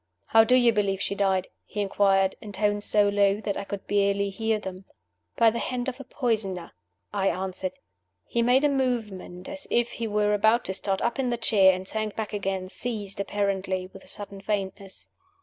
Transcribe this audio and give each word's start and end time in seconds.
"How 0.29 0.43
do 0.43 0.55
you 0.55 0.73
believe 0.73 0.99
she 0.99 1.13
died?" 1.13 1.47
he 1.63 1.79
inquired, 1.79 2.35
in 2.41 2.53
tones 2.53 2.85
so 2.85 3.07
low 3.07 3.39
that 3.41 3.55
I 3.55 3.63
could 3.63 3.85
barely 3.85 4.31
hear 4.31 4.57
them. 4.57 4.85
"By 5.35 5.51
the 5.51 5.59
hand 5.59 5.87
of 5.87 5.99
a 5.99 6.03
poisoner," 6.03 6.71
I 7.13 7.27
answered. 7.29 7.73
He 8.25 8.41
made 8.41 8.63
a 8.63 8.67
movement 8.69 9.47
as 9.47 9.67
if 9.69 9.91
he 9.91 10.07
were 10.07 10.33
about 10.33 10.65
to 10.65 10.73
start 10.73 11.03
up 11.03 11.19
in 11.19 11.29
the 11.29 11.37
chair, 11.37 11.73
and 11.75 11.87
sank 11.87 12.15
back 12.15 12.33
again, 12.33 12.67
seized, 12.69 13.19
apparently, 13.19 13.91
with 13.93 14.03
a 14.03 14.07
sudden 14.07 14.41
faintness. 14.41 15.07